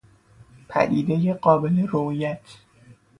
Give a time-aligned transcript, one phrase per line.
[0.69, 2.41] پدیدهی قابل رویت